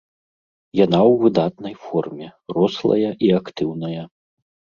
[0.85, 2.27] Яна ў выдатнай форме,
[2.59, 4.03] рослая і актыўная.